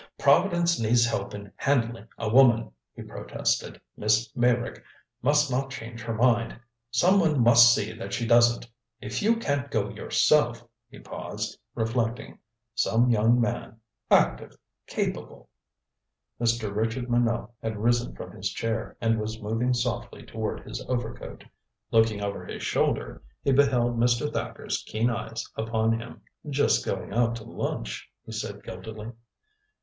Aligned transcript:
"Providence 0.17 0.79
needs 0.79 1.05
help 1.05 1.35
in 1.35 1.53
handling 1.57 2.07
a 2.17 2.27
woman," 2.27 2.71
he 2.95 3.03
protested. 3.03 3.79
"Miss 3.95 4.35
Meyrick 4.35 4.83
must 5.21 5.51
not 5.51 5.69
change 5.69 6.01
her 6.01 6.15
mind. 6.15 6.59
Some 6.89 7.19
one 7.19 7.39
must 7.41 7.75
see 7.75 7.93
that 7.93 8.11
she 8.11 8.25
doesn't. 8.25 8.67
If 8.99 9.21
you 9.21 9.37
can't 9.37 9.69
go 9.69 9.89
yourself" 9.89 10.65
He 10.89 10.97
paused, 10.97 11.55
reflecting. 11.75 12.39
"Some 12.73 13.11
young 13.11 13.39
man, 13.39 13.79
active, 14.09 14.57
capable" 14.87 15.51
Mr. 16.41 16.75
Richard 16.75 17.07
Minot 17.07 17.51
had 17.61 17.77
risen 17.77 18.15
from 18.15 18.31
his 18.35 18.49
chair, 18.49 18.97
and 19.01 19.19
was 19.21 19.39
moving 19.39 19.71
softly 19.71 20.23
toward 20.25 20.61
his 20.61 20.83
overcoat. 20.89 21.43
Looking 21.91 22.23
over 22.23 22.43
his 22.43 22.63
shoulder, 22.63 23.21
he 23.43 23.51
beheld 23.51 23.99
Mr. 23.99 24.33
Thacker's 24.33 24.81
keen 24.87 25.11
eyes 25.11 25.45
upon 25.55 25.99
him. 26.01 26.21
"Just 26.49 26.83
going 26.83 27.13
out 27.13 27.35
to 27.35 27.43
lunch," 27.43 28.09
he 28.25 28.31
said 28.31 28.63
guiltily. 28.63 29.11